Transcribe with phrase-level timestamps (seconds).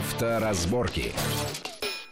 [0.00, 1.12] Авторазборки.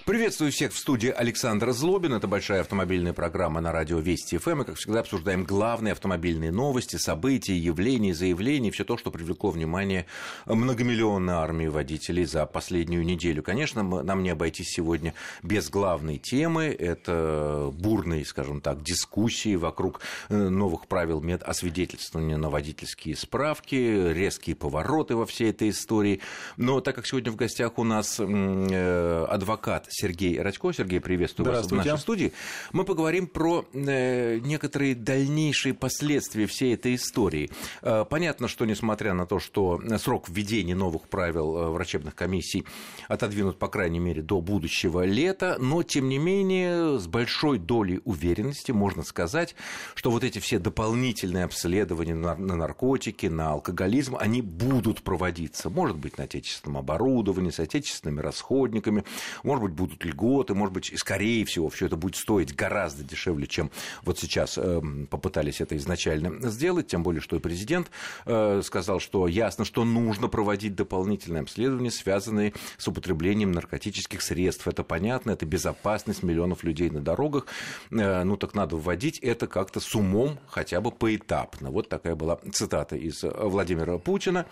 [0.09, 2.15] Приветствую всех в студии Александр Злобин.
[2.15, 4.63] Это большая автомобильная программа на радио Вести ФМ.
[4.63, 10.07] И, как всегда, обсуждаем главные автомобильные новости, события, явления, заявления, все то, что привлекло внимание
[10.47, 13.43] многомиллионной армии водителей за последнюю неделю.
[13.43, 15.13] Конечно, нам не обойтись сегодня
[15.43, 16.69] без главной темы.
[16.69, 23.75] Это бурные, скажем так, дискуссии вокруг э, новых правил медосвидетельствования на водительские справки,
[24.15, 26.23] резкие повороты во всей этой истории.
[26.57, 30.73] Но так как сегодня в гостях у нас э, адвокат Сергей Радько.
[30.73, 32.33] Сергей, приветствую вас в нашей студии.
[32.73, 37.51] Мы поговорим про э, некоторые дальнейшие последствия всей этой истории.
[37.83, 42.65] Э, понятно, что несмотря на то, что срок введения новых правил э, врачебных комиссий
[43.09, 48.71] отодвинут, по крайней мере, до будущего лета, но, тем не менее, с большой долей уверенности
[48.71, 49.57] можно сказать,
[49.97, 55.71] что вот эти все дополнительные обследования на, на наркотики, на алкоголизм, они будут проводиться.
[55.71, 59.03] Может быть, на отечественном оборудовании, с отечественными расходниками,
[59.43, 63.47] может быть, будут будут льготы, может быть, скорее всего, все это будет стоить гораздо дешевле,
[63.47, 63.71] чем
[64.03, 67.91] вот сейчас эм, попытались это изначально сделать, тем более, что и президент
[68.27, 74.69] э, сказал, что ясно, что нужно проводить дополнительные обследования, связанные с употреблением наркотических средств.
[74.69, 77.47] Это понятно, это безопасность миллионов людей на дорогах.
[77.91, 81.71] Э, ну, так надо вводить это как-то с умом, хотя бы поэтапно.
[81.71, 84.47] Вот такая была цитата из Владимира Путина.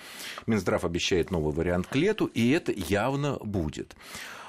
[0.46, 3.94] Минздрав обещает новый вариант к лету, и это явно будет.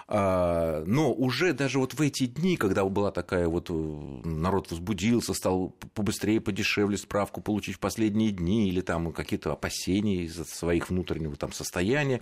[0.10, 5.34] А, но уже даже вот в эти дни, когда была такая вот, э, народ возбудился,
[5.34, 11.36] стал побыстрее, подешевле справку получить в последние дни, или там какие-то опасения из-за своих внутреннего
[11.36, 12.22] там состояния,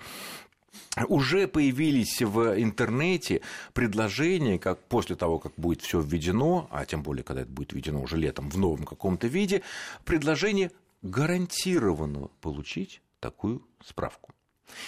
[1.07, 3.41] уже появились в интернете
[3.73, 8.01] предложения, как после того, как будет все введено, а тем более, когда это будет введено
[8.01, 9.61] уже летом в новом каком-то виде,
[10.05, 10.71] предложение
[11.03, 14.31] гарантированно получить такую справку.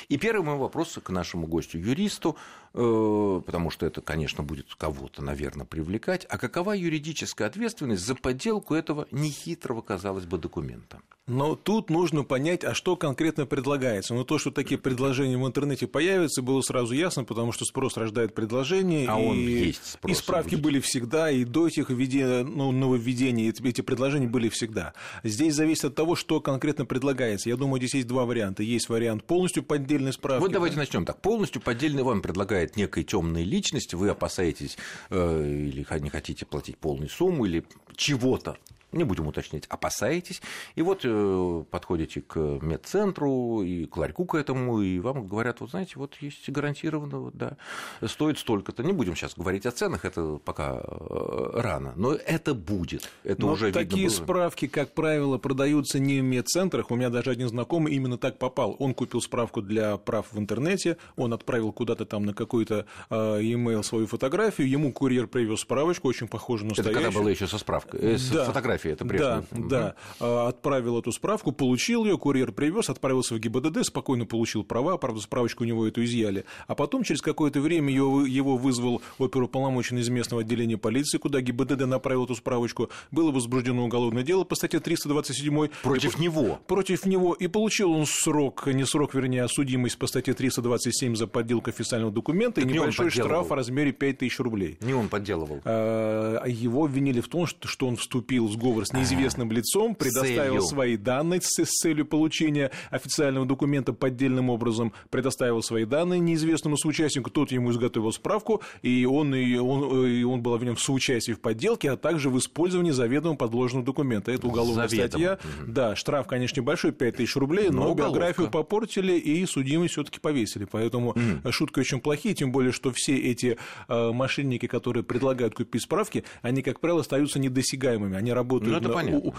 [0.10, 5.24] И первый мой вопрос к нашему гостю, юристу, э, потому что это, конечно, будет кого-то,
[5.24, 6.26] наверное, привлекать.
[6.30, 11.02] А какова юридическая ответственность за подделку этого нехитрого, казалось бы, документа?
[11.28, 14.14] Но тут нужно понять, а что конкретно предлагается.
[14.14, 18.34] Но то, что такие предложения в интернете появятся, было сразу ясно, потому что спрос рождает
[18.34, 19.10] предложение.
[19.10, 20.12] А и, он есть спрос.
[20.12, 20.64] И справки будет.
[20.64, 24.94] были всегда, и до этих введения, ну, нововведений эти предложения были всегда.
[25.24, 27.50] Здесь зависит от того, что конкретно предлагается.
[27.50, 28.64] Я думаю, здесь есть два варианта.
[28.64, 30.42] Есть вариант полностью поддельной справки.
[30.42, 31.22] Вот давайте начнем так.
[31.22, 34.78] Полностью поддельный вам предлагает некая темная личность, вы опасаетесь
[35.10, 37.64] э, или не хотите платить полную сумму, или
[37.96, 38.58] чего-то
[38.92, 40.42] не будем уточнять, опасаетесь,
[40.76, 45.72] и вот э, подходите к медцентру и к ларьку к этому, и вам говорят, вот
[45.72, 47.58] знаете, вот есть гарантированно, вот, да,
[48.06, 48.84] стоит столько-то.
[48.84, 53.52] Не будем сейчас говорить о ценах, это пока э, рано, но это будет, это но
[53.52, 54.26] уже такие видно было.
[54.26, 56.90] справки, как правило, продаются не в медцентрах.
[56.90, 58.76] У меня даже один знакомый именно так попал.
[58.80, 63.84] Он купил справку для прав в интернете, он отправил куда-то там на какой-то э, e-mail
[63.84, 67.02] свою фотографию, ему курьер привез справочку, очень похожую на настоящую.
[67.02, 68.46] Это когда было еще со справкой, э, с да.
[68.46, 69.44] фотографией фотографии, это прежде.
[69.52, 70.48] Да, да.
[70.48, 75.64] Отправил эту справку, получил ее, курьер привез, отправился в ГИБДД, спокойно получил права, правда, справочку
[75.64, 76.46] у него эту изъяли.
[76.68, 82.26] А потом, через какое-то время, его вызвал оперуполномоченный из местного отделения полиции, куда ГИБДД направил
[82.26, 82.90] эту справочку.
[83.12, 85.70] Было возбуждено уголовное дело по статье 327.
[85.84, 86.60] Против и, него?
[86.68, 87.34] Против него.
[87.34, 92.12] И получил он срок, не срок, вернее, а судимость по статье 327 за подделку официального
[92.12, 94.78] документа так и небольшой штраф в размере 5000 рублей.
[94.82, 95.62] Не он подделывал.
[95.66, 100.98] А, его обвинили в том, что он вступил в сговор с неизвестным лицом, предоставил свои
[100.98, 107.72] данные с, целью получения официального документа поддельным образом, предоставил свои данные неизвестному соучастнику, тот ему
[107.72, 111.98] изготовил справку, и он, и он, и он был обвинен в соучастии в подделке, а
[111.98, 114.32] также в использовании заведомо подложенного документа.
[114.32, 115.10] Это уголовная заведомо.
[115.10, 115.34] статья.
[115.34, 115.72] Угу.
[115.72, 120.66] Да, штраф, конечно, небольшой, 5000 рублей, но, но биографию попортили и судимость все таки повесили.
[120.70, 121.52] Поэтому угу.
[121.52, 123.58] шутки очень плохие, тем более, что все эти
[123.88, 128.18] э, мошенники, которые предлагают купить справки, они, как правило, остаются недосягаемыми.
[128.18, 129.34] Они работают ну, понятно.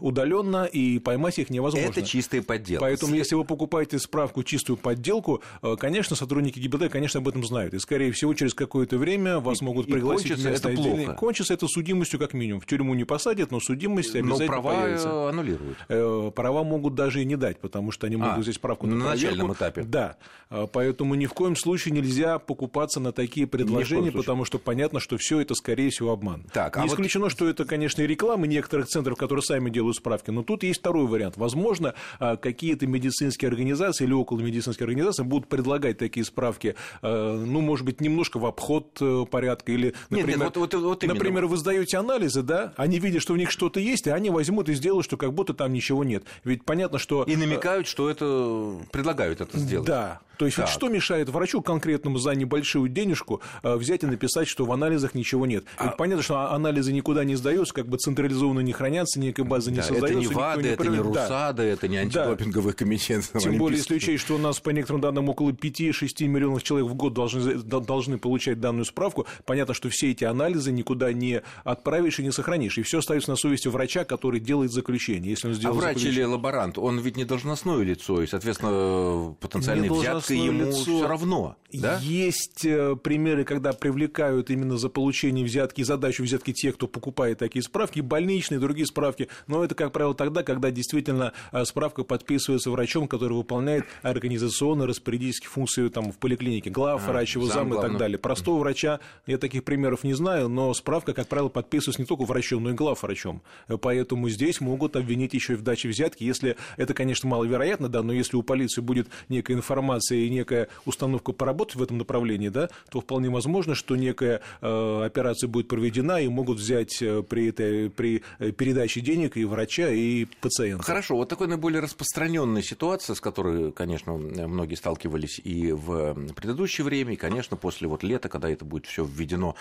[0.00, 1.88] удаленно, и поймать их невозможно.
[1.88, 2.84] Это чистая подделка.
[2.84, 7.74] Поэтому, если вы покупаете справку, чистую подделку, э, конечно, сотрудники ГИБДД, конечно, об этом знают.
[7.74, 11.04] И, скорее всего, через какое-то время вас и, могут и пригласить кончится это отдельный...
[11.04, 11.18] плохо.
[11.18, 12.60] Кончится это судимостью как минимум.
[12.60, 15.28] В тюрьму не посадят, но судимость обязательно но права появится.
[15.28, 15.78] аннулируют.
[15.88, 18.96] Э, права могут даже и не дать, потому что они могут а, здесь справку на,
[18.96, 19.82] на начальном этапе.
[19.82, 20.16] Да.
[20.50, 25.16] Э, поэтому ни в коем случае нельзя покупаться на такие предложения, потому что понятно, что
[25.18, 26.44] все это, скорее всего, обман.
[26.52, 27.32] Так, не а исключено, вот...
[27.32, 30.30] что это, конечно, и реклама некоторых центров, которые сами делают справки.
[30.30, 31.36] Но тут есть второй вариант.
[31.36, 37.60] Возможно, а, какие-то медицинские организации или около медицинские организации будут предлагать такие справки, а, ну,
[37.60, 39.72] может быть, немножко в обход э, порядка.
[39.72, 43.34] Или, например, нет, нет, вот, вот, вот например, вы сдаете анализы, да, они видят, что
[43.34, 46.24] в них что-то есть, и они возьмут и сделают, что как будто там ничего нет.
[46.44, 47.22] Ведь понятно, что...
[47.24, 49.86] И намекают, что это предлагают это сделать.
[49.86, 50.20] Да.
[50.38, 54.64] То есть, вот что мешает врачу конкретному за небольшую денежку э, взять и написать, что
[54.64, 55.64] в анализах ничего нет?
[55.76, 55.88] А...
[55.88, 59.82] понятно, что анализы никуда не сдаются, как бы централизованно не хранятся, никакой базы не да,
[59.82, 60.18] создается.
[60.20, 61.64] Это не ВАДА, не это не РУСАДА, да.
[61.64, 62.78] это не антидопинговый да.
[62.78, 63.24] комитет.
[63.38, 66.94] Тем более, если учесть, что у нас, по некоторым данным, около 5-6 миллионов человек в
[66.94, 72.22] год должны, должны получать данную справку, понятно, что все эти анализы никуда не отправишь и
[72.22, 72.78] не сохранишь.
[72.78, 75.30] И все остается на совести врача, который делает заключение.
[75.30, 76.20] Если он сделал а врач заключение...
[76.20, 79.88] или лаборант, он ведь не должностное лицо, и, соответственно, потенциальной
[80.28, 80.82] взяткой ему лицо.
[80.82, 81.56] все равно.
[81.72, 81.98] Да?
[82.00, 87.62] Есть э, примеры, когда привлекают именно за получение взятки задачу взятки те, кто покупает такие
[87.62, 89.28] справки, больничные, другие справки.
[89.46, 95.88] Но это, как правило, тогда, когда действительно э, справка подписывается врачом, который выполняет организационно-распорядительские функции
[95.88, 98.18] там, в поликлинике, глав, а, врач, его зам, и так далее.
[98.18, 102.62] Простого врача я таких примеров не знаю, но справка, как правило, подписывается не только врачом,
[102.62, 103.42] но и глав врачом.
[103.82, 108.14] Поэтому здесь могут обвинить еще и в даче взятки, если это, конечно, маловероятно, да, но
[108.14, 113.00] если у полиции будет некая информация и некая установка поработать в этом направлении, да, то
[113.00, 118.22] вполне возможно, что некая э, операция будет проведена и могут взять э, при, этой, при
[118.38, 120.84] э, передаче денег и врача, и пациента.
[120.84, 127.14] Хорошо, вот такой наиболее распространенная ситуация, с которой, конечно, многие сталкивались и в предыдущее время,
[127.14, 129.54] и, конечно, после вот лета, когда это будет все введено,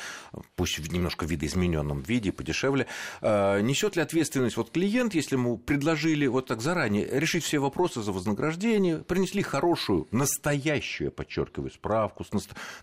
[0.56, 2.88] пусть в немножко видоизмененном виде, подешевле,
[3.22, 8.02] э, несет ли ответственность вот клиент, если ему предложили вот так заранее решить все вопросы
[8.02, 10.47] за вознаграждение, принесли хорошую, настоящую,
[11.10, 12.26] подчеркиваю, справку,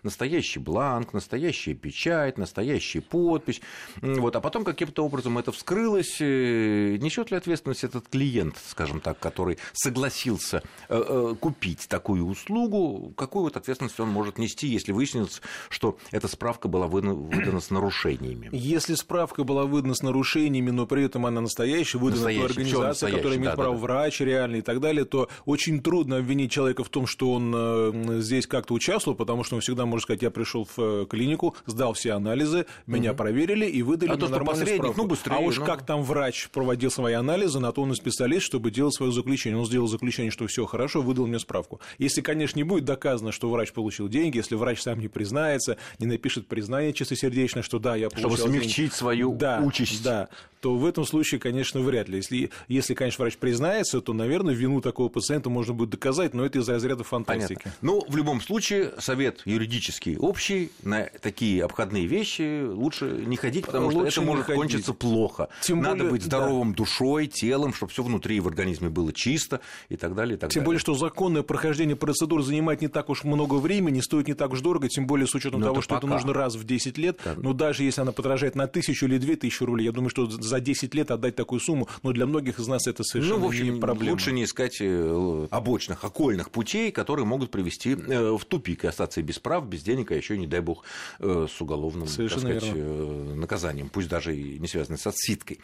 [0.03, 3.61] настоящий бланк, настоящая печать, настоящая подпись,
[4.01, 9.19] вот, а потом каким-то образом это вскрылось, э, несет ли ответственность этот клиент, скажем так,
[9.19, 15.97] который согласился э, купить такую услугу, какую вот ответственность он может нести, если выяснится, что
[16.11, 18.49] эта справка была выдана с нарушениями?
[18.51, 23.37] Если справка была выдана с нарушениями, но при этом она настоящая, выдана настоящий, организация, которая
[23.37, 26.89] имеет да, право да, врач реальный и так далее, то очень трудно обвинить человека в
[26.89, 30.65] том, что он э, здесь как-то участвовал, потому что он всегда может сказать, я пришел
[30.65, 33.17] в э, клинику, сдал все анализы, меня угу.
[33.17, 35.01] проверили и выдали а мне нормальную справку.
[35.01, 35.65] Ну, быстрее, а уж ну...
[35.65, 39.57] как там врач проводил свои анализы, на то он и специалист, чтобы делать свое заключение.
[39.57, 41.79] Он сделал заключение, что все хорошо, выдал мне справку.
[41.97, 46.05] Если, конечно, не будет доказано, что врач получил деньги, если врач сам не признается, не
[46.05, 48.93] напишет признание чистосердечно, что да, я получил Чтобы смягчить деньги.
[48.93, 50.03] свою да, участь.
[50.03, 50.29] Да,
[50.65, 52.17] то в этом случае, конечно, вряд ли.
[52.17, 56.57] Если, если, конечно, врач признается, то, наверное, вину такого пациента можно будет доказать, но это
[56.57, 57.34] из разряда фантастики.
[57.43, 57.71] Понятно.
[57.81, 63.87] Ну, в любом случае, совет юридический общий, на такие обходные вещи лучше не ходить, потому
[63.87, 64.61] лучше что это может ходить.
[64.61, 65.49] кончиться плохо.
[65.61, 66.77] Тем Надо более, быть здоровым да.
[66.77, 70.35] душой, телом, чтобы все внутри в организме было чисто и так далее.
[70.35, 70.65] И так тем далее.
[70.65, 74.61] более, что законное прохождение процедур занимает не так уж много времени, стоит не так уж
[74.61, 76.07] дорого, тем более с учетом но того, это что пока.
[76.07, 77.19] это нужно раз в 10 лет.
[77.23, 77.35] Да.
[77.37, 80.59] Но даже если она подражает на тысячу или две тысячи рублей, я думаю, что за
[80.59, 83.73] 10 лет отдать такую сумму, но для многих из нас это совершенно ну, в общем,
[83.73, 84.11] не проблема.
[84.11, 89.21] Лучше не искать э, обочных, окольных путей, которые могут привести э, в тупик и остаться
[89.21, 90.83] без прав, без денег, а еще, не дай бог,
[91.19, 95.59] э, с уголовным сказать, наказанием, пусть даже и не связанным с отсидкой.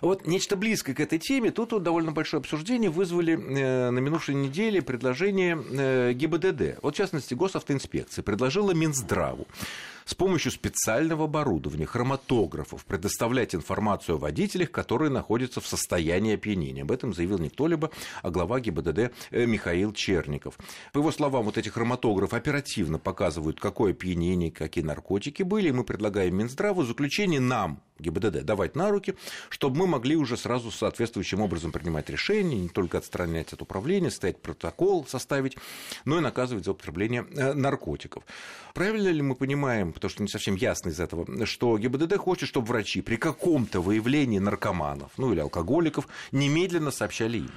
[0.00, 4.82] Вот нечто близкое к этой теме, тут вот довольно большое обсуждение вызвали на минувшей неделе
[4.82, 9.46] предложение ГИБДД, вот в частности госавтоинспекции, предложила Минздраву
[10.10, 16.82] с помощью специального оборудования, хроматографов, предоставлять информацию о водителях, которые находятся в состоянии опьянения.
[16.82, 17.92] Об этом заявил не кто-либо,
[18.22, 20.58] а глава ГИБДД э, Михаил Черников.
[20.92, 25.84] По его словам, вот эти хроматографы оперативно показывают, какое опьянение, какие наркотики были, и мы
[25.84, 29.14] предлагаем Минздраву заключение нам, ГИБДД, давать на руки,
[29.48, 34.38] чтобы мы могли уже сразу соответствующим образом принимать решения, не только отстранять от управления, ставить
[34.38, 35.56] протокол, составить,
[36.04, 38.24] но и наказывать за употребление э, наркотиков.
[38.74, 42.68] Правильно ли мы понимаем, потому что не совсем ясно из этого, что ГИБДД хочет, чтобы
[42.68, 47.50] врачи при каком-то выявлении наркоманов, ну или алкоголиков, немедленно сообщали им?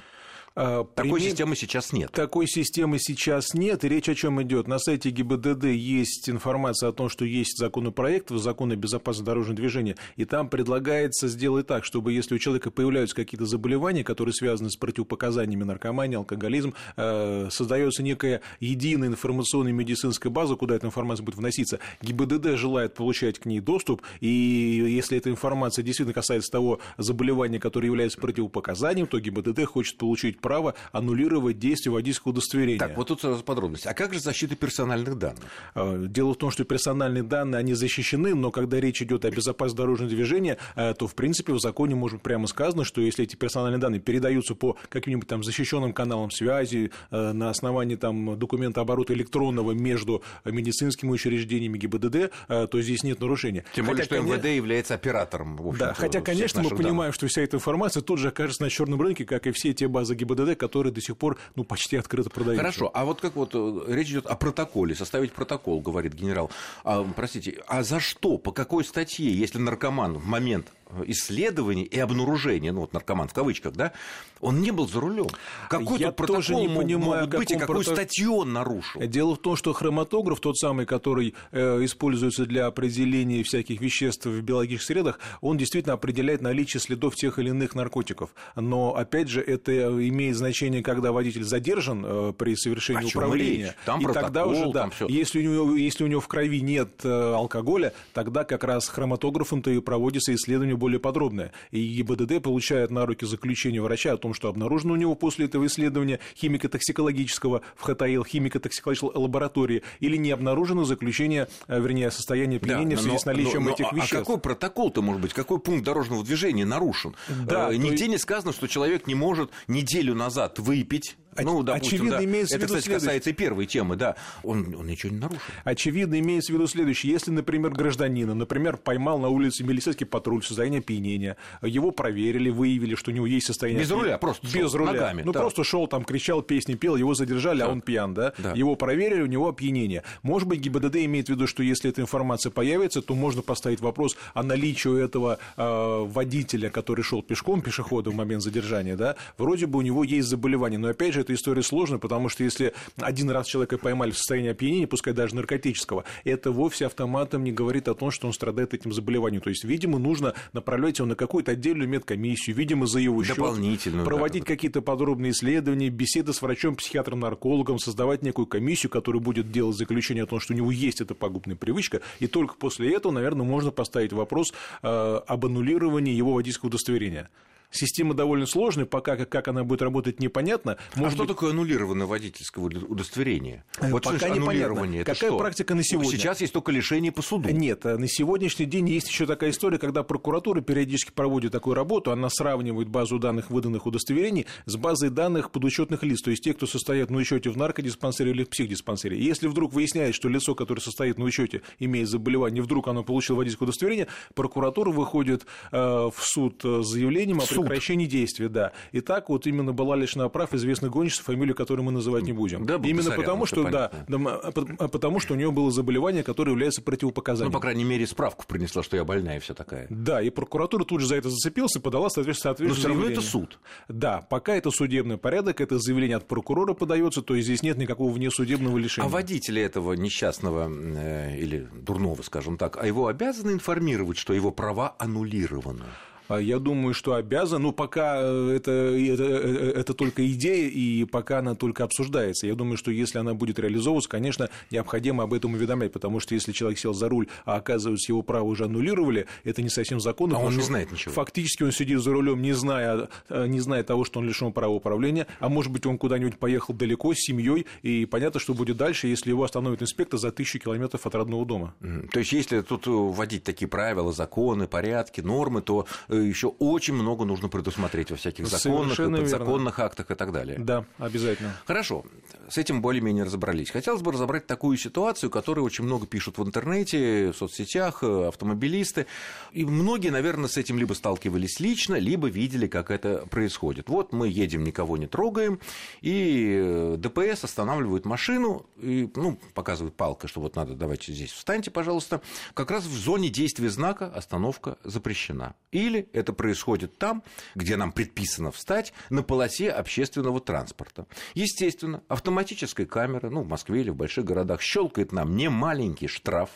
[0.56, 1.30] А, такой Пример...
[1.30, 2.12] системы сейчас нет.
[2.12, 3.84] Такой системы сейчас нет.
[3.84, 4.68] И речь о чем идет?
[4.68, 9.56] На сайте ГИБДД есть информация о том, что есть законопроект в закон о безопасности дорожного
[9.56, 14.70] движения, и там предлагается сделать так, чтобы если у человека появляются какие-то заболевания, которые связаны
[14.70, 21.36] с противопоказаниями наркомании, алкоголизм, э, создается некая единая информационная медицинская база, куда эта информация будет
[21.36, 21.80] вноситься.
[22.00, 27.86] ГИБДД желает получать к ней доступ, и если эта информация действительно касается того заболевания, которое
[27.86, 32.78] является противопоказанием, то ГИБДД хочет получить право аннулировать действие водительского удостоверения.
[32.78, 33.88] Так, вот тут сразу подробности.
[33.88, 35.42] А как же защита персональных данных?
[35.74, 39.78] А, дело в том, что персональные данные, они защищены, но когда речь идет о безопасности
[39.78, 43.80] дорожного движения, э, то, в принципе, в законе может прямо сказано, что если эти персональные
[43.80, 49.72] данные передаются по каким-нибудь там защищенным каналам связи, э, на основании там документа оборота электронного
[49.72, 53.64] между медицинскими учреждениями ГИБДД, э, то здесь нет нарушения.
[53.74, 54.48] Тем более, хотя, что МВД конечно...
[54.48, 55.74] является оператором.
[55.78, 59.24] Да, хотя, конечно, мы понимаем, что вся эта информация тут же окажется на черном рынке,
[59.24, 62.62] как и все те базы ГИБДД, ГИБДД, которые до сих пор ну, почти открыто продаются.
[62.62, 66.50] Хорошо, а вот как вот э, речь идет о протоколе, составить протокол, говорит генерал.
[66.84, 70.72] А, простите, а за что, по какой статье, если наркоман в момент
[71.06, 73.92] исследований и обнаружения, ну вот наркоман в кавычках, да,
[74.40, 75.28] он не был за рулем.
[75.68, 77.94] Какой Я тут тоже не понимаю, быть, и какую проток...
[77.94, 79.00] статью он нарушил?
[79.00, 84.40] Дело в том, что хроматограф, тот самый, который э, используется для определения всяких веществ в
[84.42, 88.34] биологических средах, он действительно определяет наличие следов тех или иных наркотиков.
[88.54, 89.72] Но, опять же, это
[90.08, 93.74] имеет значение, когда водитель задержан э, при совершении управления.
[93.86, 95.08] Там и протокол, тогда уже, да, там всё.
[95.08, 99.70] если, у него, если у него в крови нет э, алкоголя, тогда как раз хроматографом-то
[99.70, 101.52] и проводится исследование более подробное.
[101.70, 105.66] И ГИБДД получает на руки заключение врача о том, что обнаружено у него после этого
[105.66, 113.00] исследования химико-токсикологического в ХТЛ, химико-токсикологической лаборатории, или не обнаружено заключение, э, вернее, состояние опьянения Да,
[113.00, 114.14] в связи но- с наличием но- но- этих а- веществ.
[114.14, 115.32] А какой протокол-то может быть?
[115.32, 117.14] Какой пункт дорожного движения нарушен?
[117.28, 121.16] Да, Э, то Нигде есть- не сказано, что человек не может неделю назад выпить.
[121.42, 122.24] Ну, допустим, очевидно, да.
[122.24, 123.06] имеется в виду кстати, следующее.
[123.06, 124.16] касается и первой темы, да.
[124.42, 125.40] Он, он ничего не нарушил.
[125.64, 127.12] Очевидно, имеется в виду следующее.
[127.12, 132.94] Если, например, гражданина, например, поймал на улице милицейский патруль в состоянии опьянения, его проверили, выявили,
[132.94, 133.82] что у него есть состояние...
[133.82, 134.04] Без опьянения.
[134.06, 134.92] руля, просто Без шел, руля.
[134.92, 135.40] ногами, ну, да.
[135.40, 137.72] просто шел там, кричал, песни пел, его задержали, а Так.
[137.72, 138.32] он пьян, да?
[138.38, 138.52] Да.
[138.52, 140.02] Его проверили, у него опьянение.
[140.22, 144.16] Может быть, ГИБДД имеет в виду, что если эта информация появится, то можно поставить вопрос
[144.34, 149.66] о наличии у этого э, водителя, который шел пешком, пешехода в момент задержания, да, вроде
[149.66, 150.78] бы у него есть заболевание.
[150.78, 154.50] Но опять же, эта история сложная, потому что если один раз человека поймали в состоянии
[154.50, 158.92] опьянения, пускай даже наркотического, это вовсе автоматом не говорит о том, что он страдает этим
[158.92, 159.42] заболеванием.
[159.42, 164.42] То есть, видимо, нужно направлять его на какую-то отдельную медкомиссию, видимо, за его счет, проводить
[164.42, 164.46] да.
[164.46, 170.24] какие-то подробные исследования, беседы с врачом, психиатром, наркологом, создавать некую комиссию, которая будет делать заключение
[170.24, 173.70] о том, что у него есть эта пагубная привычка, и только после этого, наверное, можно
[173.70, 174.52] поставить вопрос
[174.82, 174.86] э,
[175.26, 177.30] об аннулировании его водительского удостоверения.
[177.74, 180.78] Система довольно сложная, пока как, она будет работать, непонятно.
[180.94, 183.64] а Может что быть, такое аннулированное водительское уд- удостоверение?
[183.80, 184.84] Э, Вот пока что непонятно.
[184.94, 185.38] Это Какая что?
[185.38, 186.12] практика на сегодня?
[186.12, 187.48] Сейчас есть только лишение по суду.
[187.50, 192.12] Нет, э, на сегодняшний день есть еще такая история, когда прокуратура периодически проводит такую работу,
[192.12, 196.66] она сравнивает базу данных выданных удостоверений с базой данных подучетных лиц, то есть те, кто
[196.68, 199.18] состоят на учете в наркодиспансере или в психдиспансере.
[199.18, 203.38] И если вдруг выясняется, что лицо, которое состоит на учете, имеет заболевание, вдруг оно получило
[203.38, 207.63] водительское удостоверение, прокуратура выходит э, в суд с заявлением о Суд.
[207.64, 208.48] Прекращении действия.
[208.48, 208.72] Да.
[208.92, 212.66] И так вот именно была лишена прав известной гонщицы, фамилию которой мы называть не будем.
[212.66, 216.52] Да, именно потому, что, да, да, а а потому что у нее было заболевание, которое
[216.52, 217.52] является Ну, противопоказанием.
[217.52, 219.86] по крайней мере, справку принесла, что я больная и вся такая.
[219.90, 223.20] Да, и прокуратура тут же за это зацепилась и подала соответственно, Но все равно это
[223.20, 223.58] суд.
[223.88, 228.12] Да, пока это судебный порядок, это заявление от прокурора подается, то есть здесь нет никакого
[228.12, 229.08] внесудебного лишения.
[229.08, 234.50] А водители этого несчастного э, или дурного, скажем так, а его обязаны информировать, что его
[234.50, 235.84] права аннулированы?
[236.28, 241.04] А Я думаю, что обязан, но пока э, это, это, э, это только идея, и
[241.04, 242.46] пока она только обсуждается.
[242.46, 246.52] Я думаю, что если она будет реализовываться, конечно, необходимо об этом уведомлять, потому что если
[246.52, 250.36] человек сел за руль, а оказывается, его право уже аннулировали, это не совсем законно.
[250.36, 251.12] А он не знает ничего.
[251.12, 254.72] Фактически он сидит за рулем, не зная, э, не зная того, что он лишен права
[254.72, 259.08] управления, а может быть, он куда-нибудь поехал далеко с семьей, и понятно, что будет дальше,
[259.08, 261.74] если его остановит инспектор за тысячу километров от родного дома.
[262.12, 265.86] То есть, если тут э, вводить такие правила, законы, порядки, нормы, то
[266.22, 269.30] еще очень много нужно предусмотреть во всяких законных, Совершенно верно.
[269.30, 270.58] подзаконных актах и так далее.
[270.58, 271.54] Да, обязательно.
[271.66, 272.04] Хорошо,
[272.48, 273.70] с этим более-менее разобрались.
[273.70, 279.06] Хотелось бы разобрать такую ситуацию, которую очень много пишут в интернете, в соцсетях, э, автомобилисты.
[279.52, 283.88] И многие, наверное, с этим либо сталкивались лично, либо видели, как это происходит.
[283.88, 285.60] Вот мы едем, никого не трогаем,
[286.00, 291.70] и э, ДПС останавливает машину, и, ну, показывает палкой, что вот надо, давайте здесь встаньте,
[291.70, 292.20] пожалуйста.
[292.54, 295.54] Как раз в зоне действия знака остановка запрещена.
[295.72, 297.22] Или это происходит там,
[297.54, 301.06] где нам предписано встать, на полосе общественного транспорта.
[301.34, 306.50] Естественно, автоматическая камера, ну, в Москве или в больших городах, щелкает нам не маленький штраф,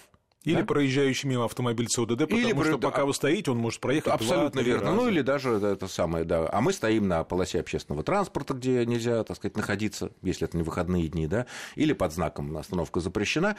[0.44, 0.66] Или Да?
[0.66, 4.12] проезжающий мимо автомобиль с ОДД, потому Или что про- пока вы стоите, он может проехать
[4.14, 4.84] Абсолютно верно.
[4.90, 4.96] раза.
[4.96, 6.48] Ну или даже это самое, да.
[6.50, 10.62] А мы стоим на полосе общественного транспорта, где нельзя, так сказать, находиться, если это не
[10.62, 13.56] выходные дни, да, или под знаком остановка запрещена.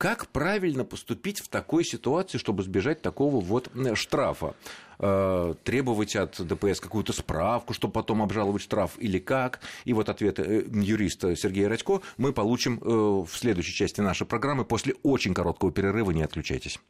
[0.00, 4.54] Как правильно поступить в такой ситуации, чтобы избежать такого вот штрафа?
[4.98, 9.60] Э, Требовать от ДПС какую-то справку, чтобы потом обжаловать штраф или как?
[9.84, 14.64] И вот ответ э, юриста Сергея Радько мы получим э, в следующей части нашей программы
[14.64, 16.12] после очень короткого перерыва.
[16.12, 16.80] Не отключайтесь.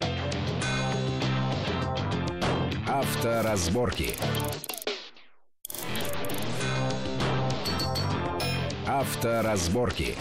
[2.87, 4.14] Авторазборки.
[8.87, 10.14] Авторазборки.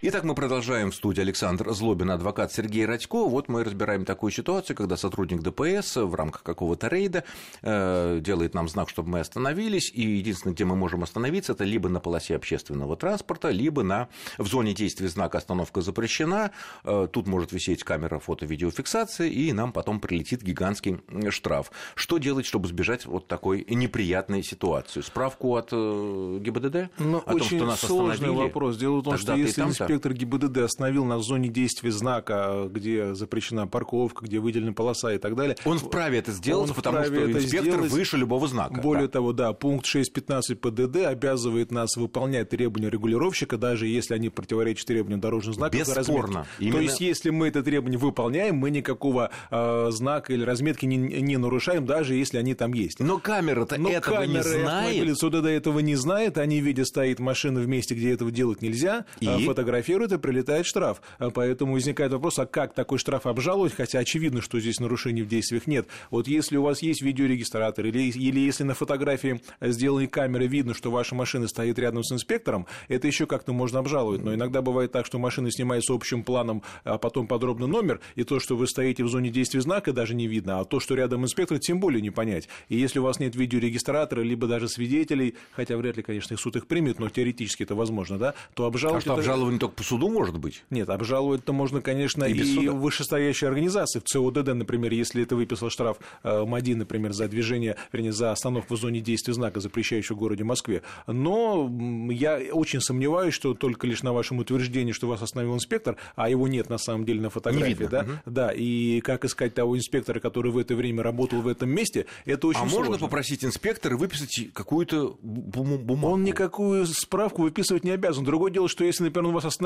[0.00, 3.24] Итак, мы продолжаем в студии Александр Злобин, адвокат Сергей Радько.
[3.24, 7.24] Вот мы разбираем такую ситуацию, когда сотрудник ДПС в рамках какого-то рейда
[7.62, 11.88] э, делает нам знак, чтобы мы остановились, и единственное, где мы можем остановиться, это либо
[11.88, 16.52] на полосе общественного транспорта, либо на, в зоне действия знака «Остановка запрещена».
[16.84, 21.00] Э, тут может висеть камера фото-видеофиксации, и нам потом прилетит гигантский
[21.30, 21.72] штраф.
[21.96, 25.00] Что делать, чтобы сбежать вот такой неприятной ситуации?
[25.00, 26.90] Справку от э, ГИБДД?
[26.98, 28.42] Ну, о очень том, что нас сложный остановили?
[28.44, 28.76] вопрос.
[28.76, 34.24] Дело в том, что если инспектор ГИБДД остановил на зоне действия знака, где запрещена парковка,
[34.24, 35.56] где выделена полоса и так далее.
[35.64, 37.90] Он вправе это сделать, потому что инспектор сделать.
[37.90, 38.80] выше любого знака.
[38.80, 39.12] Более да.
[39.12, 45.20] того, да, пункт 6.15 ПДД обязывает нас выполнять требования регулировщика, даже если они противоречат требованиям
[45.20, 45.78] дорожного знака.
[45.78, 46.46] Бесспорно.
[46.58, 46.76] Именно...
[46.76, 51.36] То есть, если мы это требование выполняем, мы никакого э, знака или разметки не, не
[51.36, 53.00] нарушаем, даже если они там есть.
[53.00, 55.18] Но камера-то этого камера не знает.
[55.18, 59.26] СУДД этого не знает, они видят, стоит машина в месте, где этого делать нельзя, и?
[59.26, 59.38] Э,
[59.78, 61.00] фотографируют и прилетает штраф.
[61.18, 65.28] А поэтому возникает вопрос, а как такой штраф обжаловать, хотя очевидно, что здесь нарушений в
[65.28, 65.86] действиях нет.
[66.10, 70.90] Вот если у вас есть видеорегистратор или, или если на фотографии сделаны камеры, видно, что
[70.90, 74.22] ваша машина стоит рядом с инспектором, это еще как-то можно обжаловать.
[74.22, 78.40] Но иногда бывает так, что машина снимается общим планом, а потом подробно номер, и то,
[78.40, 81.58] что вы стоите в зоне действия знака, даже не видно, а то, что рядом инспектор,
[81.58, 82.48] тем более не понять.
[82.68, 86.66] И если у вас нет видеорегистратора, либо даже свидетелей, хотя вряд ли, конечно, суд их
[86.66, 89.02] примет, но теоретически это возможно, да, то обжаловать...
[89.02, 89.20] А что, это...
[89.20, 90.64] обжалование только по суду может быть?
[90.70, 94.00] Нет, обжаловать-то можно, конечно, и, и вышестоящей организации.
[94.00, 98.74] В ЦОДД, например, если это выписал штраф э, МАДИ, например, за движение, вернее, за остановку
[98.74, 100.82] в зоне действия знака, запрещающего в городе Москве.
[101.06, 101.70] Но
[102.10, 106.48] я очень сомневаюсь, что только лишь на вашем утверждении, что вас остановил инспектор, а его
[106.48, 108.00] нет на самом деле на фотографии, да?
[108.00, 108.10] Угу.
[108.26, 112.46] Да, и как искать того инспектора, который в это время работал в этом месте, это
[112.46, 112.78] очень а сложно.
[112.78, 116.06] А можно попросить инспектора выписать какую-то бумагу?
[116.06, 118.24] Он никакую справку выписывать не обязан.
[118.24, 119.57] Другое дело, что если, например, он вас остановил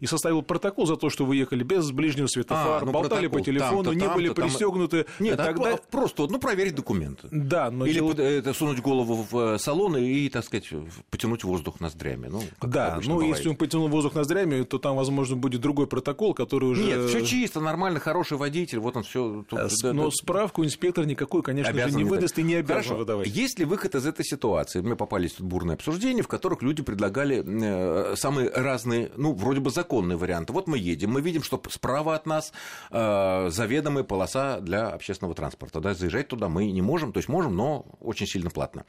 [0.00, 3.38] и составил протокол за то, что вы ехали без ближнего светофара, а, ну, болтали протокол.
[3.38, 5.04] по телефону, там не были пристегнуты.
[5.04, 5.26] Там...
[5.26, 5.78] Нет, тогда...
[5.90, 7.28] просто ну, проверить документы.
[7.30, 8.12] Да, но Или дело...
[8.12, 10.68] это, сунуть голову в э, салон и, так сказать,
[11.10, 12.28] потянуть воздух ноздрями.
[12.28, 13.36] Ну, да, ну бывает.
[13.36, 16.84] если он потянул воздух ноздрями, то там, возможно, будет другой протокол, который уже...
[16.84, 19.44] Нет, все чисто, нормально, хороший водитель, вот он все.
[19.50, 22.96] Э, но да, справку инспектор никакой, конечно же, не выдаст и не обязан Хорошо.
[22.96, 23.26] выдавать.
[23.28, 24.80] Есть ли выход из этой ситуации?
[24.80, 29.70] Мы попались в бурное обсуждение, в которых люди предлагали э, самые разные, ну, вроде бы
[29.70, 30.52] законные варианты.
[30.52, 32.52] Вот мы едем, мы видим, что справа от нас
[32.90, 35.80] э, заведомая полоса для общественного транспорта.
[35.80, 38.84] Да, заезжать туда мы не можем, то есть можем, но очень сильно платно.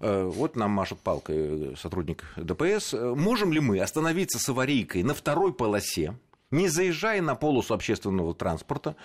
[0.00, 2.92] Э, вот нам машет палкой сотрудник ДПС.
[2.92, 6.16] Можем ли мы остановиться с аварийкой на второй полосе,
[6.50, 8.96] не заезжая на полосу общественного транспорта,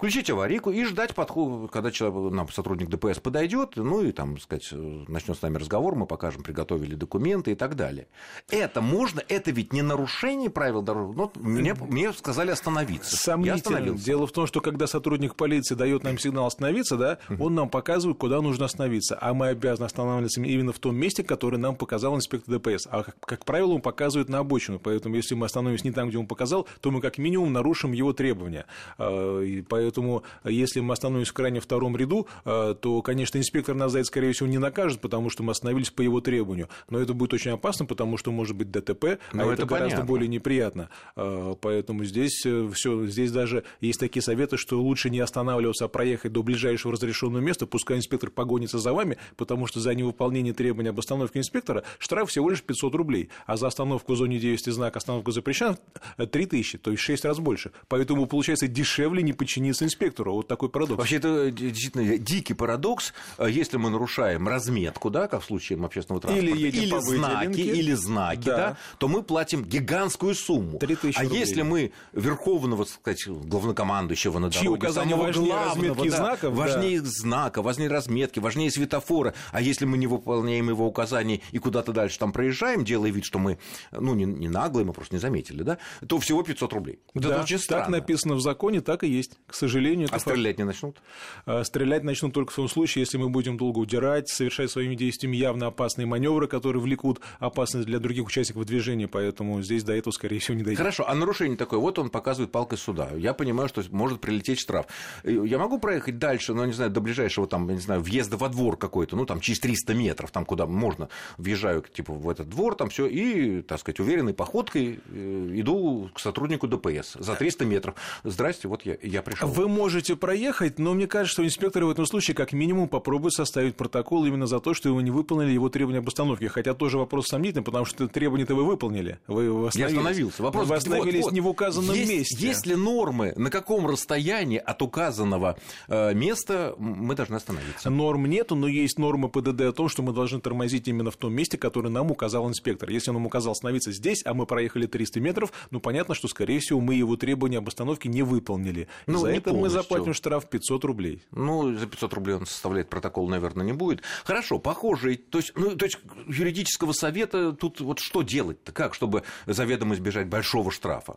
[0.00, 4.66] включить аварийку и ждать подход, когда человек, нам сотрудник ДПС подойдет, ну и там, сказать,
[4.72, 8.06] начнет с нами разговор, мы покажем, приготовили документы и так далее.
[8.48, 13.14] Это можно, это ведь не нарушение правил дорожного, но мне, мне сказали остановиться.
[13.14, 13.94] Сомнительно.
[13.98, 18.16] Дело в том, что когда сотрудник полиции дает нам сигнал остановиться, да, он нам показывает,
[18.16, 22.58] куда нужно остановиться, а мы обязаны останавливаться именно в том месте, которое нам показал инспектор
[22.58, 22.88] ДПС.
[22.90, 26.16] А, как, как правило, он показывает на обочину, поэтому если мы остановимся не там, где
[26.16, 28.64] он показал, то мы как минимум нарушим его требования.
[28.96, 33.74] А, и поэтому Поэтому, если мы остановимся в крайне втором ряду, э, то, конечно, инспектор
[33.74, 36.68] нас за это, скорее всего, не накажет, потому что мы остановились по его требованию.
[36.88, 39.96] Но это будет очень опасно, потому что может быть ДТП, Но а это, это гораздо
[39.96, 40.04] понятно.
[40.04, 40.90] более неприятно.
[41.16, 45.88] Э, поэтому здесь э, все, здесь даже есть такие советы, что лучше не останавливаться, а
[45.88, 50.90] проехать до ближайшего разрешенного места, пускай инспектор погонится за вами, потому что за невыполнение требований
[50.90, 54.98] об остановке инспектора штраф всего лишь 500 рублей, а за остановку в зоне действия знака
[54.98, 55.76] остановка запрещена
[56.16, 57.72] 3000, то есть 6 раз больше.
[57.88, 60.34] Поэтому получается дешевле не подчиниться с инспектору.
[60.34, 60.98] Вот такой парадокс.
[60.98, 63.12] Вообще, это действительно дикий парадокс.
[63.36, 67.92] А если мы нарушаем разметку, да, как в случае общественного транспорта, или, или знаки, или
[67.92, 68.56] знаки, да.
[68.56, 70.78] да, то мы платим гигантскую сумму.
[70.80, 70.86] А
[71.22, 71.38] рублей.
[71.38, 77.08] если мы верховного, так сказать, главнокомандующего на дороге, указания важнее главного, да, знаков, важнее да.
[77.08, 82.18] знака, важнее разметки, важнее светофора, а если мы не выполняем его указаний и куда-то дальше
[82.18, 83.58] там проезжаем, делая вид, что мы,
[83.92, 87.00] ну, не, не наглые, мы просто не заметили, да, то всего 500 рублей.
[87.14, 87.84] Вот да, это очень странно.
[87.84, 90.08] Так написано в законе, так и есть, к сожалению.
[90.10, 91.00] А стрелять не начнут?
[91.46, 95.36] А, стрелять начнут только в том случае, если мы будем долго удирать, совершать своими действиями
[95.36, 100.38] явно опасные маневры, которые влекут опасность для других участников движения, поэтому здесь до этого, скорее
[100.38, 100.78] всего, не дойдет.
[100.78, 103.10] Хорошо, а нарушение такое, вот он показывает палкой суда.
[103.16, 104.86] Я понимаю, что может прилететь штраф.
[105.24, 108.76] Я могу проехать дальше, ну, не знаю, до ближайшего, там, не знаю, въезда во двор
[108.76, 112.88] какой-то, ну, там, через 300 метров, там, куда можно, въезжаю, типа, в этот двор, там
[112.88, 117.94] все, и, так сказать, уверенной походкой э, иду к сотруднику ДПС за 300 метров.
[118.24, 119.48] Здрасте, вот я, я пришел.
[119.50, 123.74] Вы можете проехать, но мне кажется, что инспекторы в этом случае как минимум попробуют составить
[123.76, 126.48] протокол именно за то, что вы не выполнили его требования об остановке.
[126.48, 129.18] Хотя тоже вопрос сомнительный, потому что требования-то вы выполнили.
[129.26, 130.42] Вы Я остановился.
[130.42, 131.32] Вопрос, вы остановились вот, вот.
[131.32, 132.46] не в указанном есть, месте.
[132.46, 135.56] Есть ли нормы, на каком расстоянии от указанного
[135.88, 137.90] э, места мы должны остановиться?
[137.90, 141.32] Норм нету, но есть нормы ПДД о том, что мы должны тормозить именно в том
[141.32, 142.88] месте, которое нам указал инспектор.
[142.88, 146.60] Если он нам указал остановиться здесь, а мы проехали 300 метров, ну понятно, что, скорее
[146.60, 148.86] всего, мы его требования об остановке не выполнили.
[149.06, 149.78] Ну, за это полностью.
[149.78, 151.22] мы заплатим штраф 500 рублей.
[151.32, 154.02] Ну, за 500 рублей он составляет протокол, наверное, не будет.
[154.24, 158.72] Хорошо, похоже, то есть, ну, то есть юридического совета тут вот что делать-то?
[158.72, 161.16] Как, чтобы заведомо избежать большого штрафа?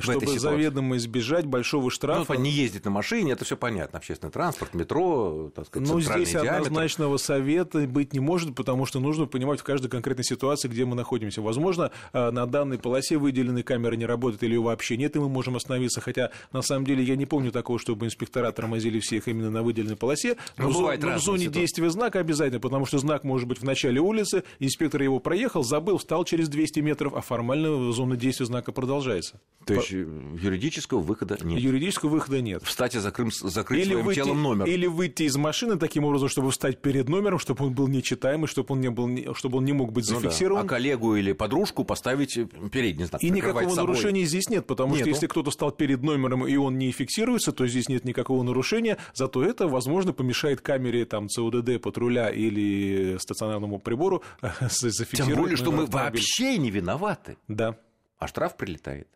[0.00, 2.34] Чтобы заведомо избежать большого штрафа.
[2.34, 3.98] Ну, не ездить на машине, это все понятно.
[3.98, 6.54] Общественный транспорт, метро, так сказать, Ну, здесь диаметр.
[6.54, 10.96] однозначного совета быть не может, потому что нужно понимать в каждой конкретной ситуации, где мы
[10.96, 11.42] находимся.
[11.42, 15.56] Возможно, э, на данной полосе выделенные камеры не работают или вообще нет, и мы можем
[15.56, 16.00] остановиться.
[16.00, 19.96] Хотя, на самом деле, я не помню такого, чтобы инспектора тормозили всех именно на выделенной
[19.96, 20.36] полосе.
[20.56, 21.60] Но, но, бывает но в зоне ситуации.
[21.60, 25.98] действия знака обязательно, потому что знак может быть в начале улицы, инспектор его проехал, забыл,
[25.98, 29.39] встал через 200 метров, а формально зона действия знака продолжается.
[29.66, 31.60] То есть юридического выхода нет.
[31.60, 32.62] Юридического выхода нет.
[32.62, 34.66] Встать и закрыть, закрыть или своим выйти, телом номер.
[34.66, 38.74] Или выйти из машины таким образом, чтобы встать перед номером, чтобы он был нечитаемый, чтобы
[38.74, 40.62] он не, был, чтобы он не мог быть зафиксирован.
[40.62, 40.74] Ну да.
[40.74, 42.38] А коллегу или подружку поставить
[42.72, 43.22] передний знак.
[43.22, 43.76] И никакого собой.
[43.76, 45.04] нарушения здесь нет, потому Нету.
[45.04, 48.96] что если кто-то стал перед номером и он не фиксируется, то здесь нет никакого нарушения,
[49.14, 54.22] зато это, возможно, помешает камере там, ЦУДД, патруля или стационарному прибору
[54.60, 55.32] зафиксировать.
[55.32, 57.36] Тем более, что мы вообще не виноваты.
[57.46, 57.76] Да.
[58.20, 59.08] А штраф прилетает.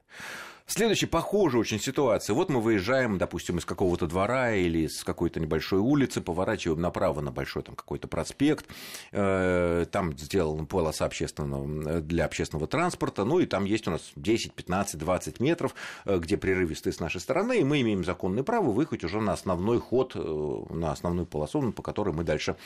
[0.66, 2.32] Следующая похожая очень ситуация.
[2.32, 7.30] Вот мы выезжаем, допустим, из какого-то двора или из какой-то небольшой улицы, поворачиваем направо на
[7.30, 8.64] большой там какой-то проспект.
[9.12, 13.26] Э, там сделана полоса общественного, для общественного транспорта.
[13.26, 15.74] Ну и там есть у нас 10, 15, 20 метров,
[16.06, 17.60] э, где прерывистые с нашей стороны.
[17.60, 21.82] И мы имеем законное право выехать уже на основной ход, э, на основную полосу, по
[21.82, 22.56] которой мы дальше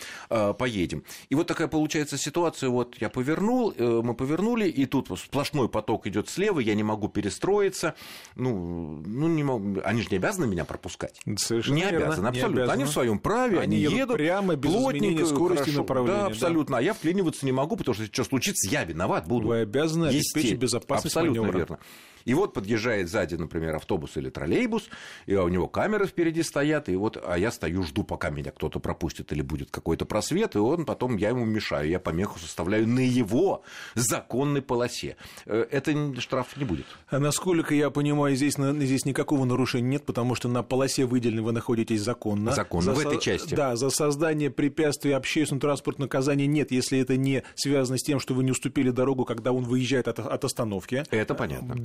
[0.58, 1.04] поедем.
[1.30, 2.70] И вот такая получается ситуация.
[2.70, 7.88] Вот я повернул, мы повернули, и тут сплошной поток идет слева, я не могу перестроиться
[7.88, 7.94] получается,
[8.37, 11.20] ну, ну не могу, они же не обязаны меня пропускать.
[11.37, 12.48] Совершенно не верно, обязаны, абсолютно.
[12.48, 12.72] Не обязаны.
[12.72, 16.18] Они в своем праве, они, они едут прямо без плотненько, скорости хорошо, направления.
[16.18, 16.72] Да, абсолютно.
[16.77, 16.79] Да.
[16.79, 19.48] А я вклиниваться не могу, потому что если что случится, я виноват буду.
[19.48, 21.59] Вы обязаны обеспечить безопасность Абсолютно маневра.
[21.59, 21.79] верно.
[22.28, 24.90] И вот подъезжает сзади, например, автобус или троллейбус,
[25.24, 28.80] и у него камеры впереди стоят, и вот, а я стою, жду, пока меня кто-то
[28.80, 33.00] пропустит или будет какой-то просвет, и он потом, я ему мешаю, я помеху составляю на
[33.00, 33.62] его
[33.94, 35.16] законной полосе.
[35.46, 36.84] Э, это штраф не будет.
[37.08, 41.52] А насколько я понимаю, здесь, здесь никакого нарушения нет, потому что на полосе выделенной вы
[41.52, 42.52] находитесь законно.
[42.52, 43.54] Законно, за, в этой части.
[43.54, 48.34] Да, за создание препятствий общественному транспорту наказания нет, если это не связано с тем, что
[48.34, 51.04] вы не уступили дорогу, когда он выезжает от, от остановки.
[51.10, 51.76] Это понятно.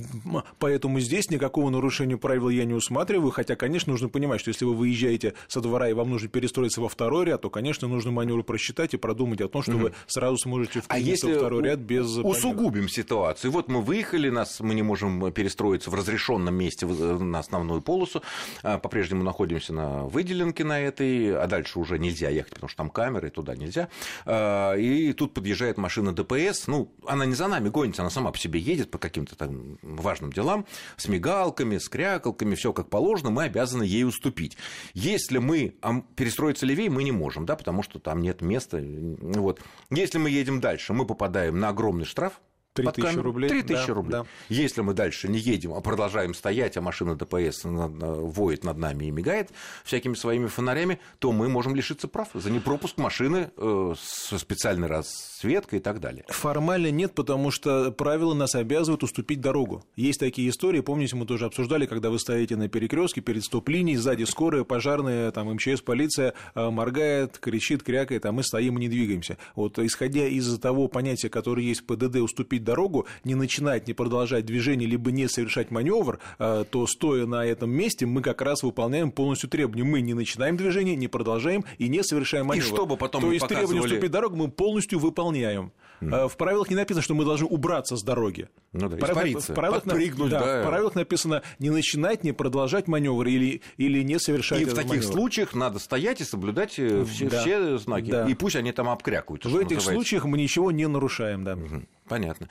[0.58, 4.74] Поэтому здесь никакого нарушения правил я не усматриваю, хотя, конечно, нужно понимать, что если вы
[4.74, 8.94] выезжаете со двора и вам нужно перестроиться во второй ряд, то, конечно, нужно маневры просчитать
[8.94, 9.80] и продумать о том, что угу.
[9.80, 12.16] вы сразу сможете вклиниться а если во второй ряд без...
[12.18, 13.50] Усугубим ситуацию.
[13.50, 18.22] Вот мы выехали, нас, мы не можем перестроиться в разрешенном месте на основную полосу,
[18.62, 22.90] а, по-прежнему находимся на выделенке на этой, а дальше уже нельзя ехать, потому что там
[22.90, 23.88] камеры, туда нельзя.
[24.24, 28.38] А, и тут подъезжает машина ДПС, ну, она не за нами гонится, она сама по
[28.38, 33.30] себе едет по каким-то там важным делам, делам, с мигалками, с крякалками, все как положено,
[33.30, 34.56] мы обязаны ей уступить.
[34.92, 35.74] Если мы
[36.16, 38.80] перестроиться левее, мы не можем, да, потому что там нет места.
[38.82, 39.60] Вот.
[39.90, 42.40] Если мы едем дальше, мы попадаем на огромный штраф,
[42.74, 43.48] 3 тысячи рублей.
[43.48, 44.12] 3 тысячи да, рублей.
[44.12, 44.26] Да.
[44.48, 49.10] Если мы дальше не едем, а продолжаем стоять, а машина ДПС воет над нами и
[49.12, 49.50] мигает
[49.84, 55.78] всякими своими фонарями, то мы можем лишиться прав за непропуск машины э, со специальной расцветкой
[55.78, 56.24] и так далее.
[56.28, 59.84] Формально нет, потому что правила нас обязывают уступить дорогу.
[59.94, 64.24] Есть такие истории, помните, мы тоже обсуждали, когда вы стоите на перекрестке перед стоп-линией, сзади
[64.24, 69.38] скорая, пожарная, там МЧС, полиция э, моргает, кричит, крякает, а мы стоим и не двигаемся.
[69.54, 74.44] Вот исходя из того понятия, которое есть в ПДД, уступить дорогу, не начинать, не продолжать
[74.46, 79.10] движение, либо не совершать маневр, э, то стоя на этом месте, мы как раз выполняем
[79.10, 79.84] полностью требования.
[79.84, 82.66] Мы не начинаем движение, не продолжаем и не совершаем маневр.
[82.66, 83.66] И чтобы потом То есть показывали...
[83.66, 85.72] требования уступить дорогу мы полностью выполняем.
[86.00, 86.28] Mm.
[86.28, 88.48] В правилах не написано, что мы должны убраться с дороги.
[88.72, 90.62] Ну да, в правилах, в правилах, да, да.
[90.62, 94.88] В правилах написано не начинать, не продолжать маневр или, или не совершать И в таких
[94.90, 95.06] маневр.
[95.12, 97.40] случаях надо стоять и соблюдать э, все, да.
[97.40, 98.10] все знаки.
[98.10, 98.28] Да.
[98.28, 99.44] И пусть они там обкрякают.
[99.44, 99.92] В этих называется.
[99.92, 101.54] случаях мы ничего не нарушаем, да.
[101.54, 101.82] Угу.
[102.08, 102.48] Понятно.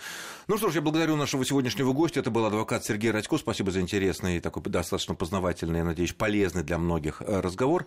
[0.47, 2.21] Ну что ж, я благодарю нашего сегодняшнего гостя.
[2.21, 3.37] Это был адвокат Сергей Радько.
[3.37, 7.85] Спасибо за интересный, такой достаточно познавательный, я надеюсь, полезный для многих э, разговор.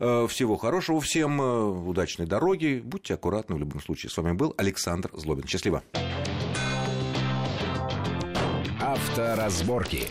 [0.00, 2.82] Э, всего хорошего всем, э, удачной дороги.
[2.84, 4.10] Будьте аккуратны в любом случае.
[4.10, 5.46] С вами был Александр Злобин.
[5.46, 5.84] Счастливо.
[8.80, 10.08] Авторазборки.